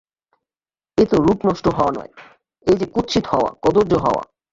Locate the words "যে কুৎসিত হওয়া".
2.77-3.49